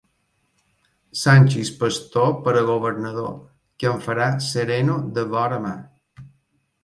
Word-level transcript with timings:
Sanxis 1.23 1.67
Pastor 1.81 2.31
per 2.47 2.53
a 2.61 2.63
governador, 2.69 3.29
que 3.83 3.89
em 3.91 4.01
farà 4.05 4.29
sereno 4.49 4.95
de 5.19 5.27
vora 5.35 5.63
mar. 5.67 5.77